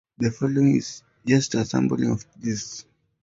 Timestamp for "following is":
0.31-1.03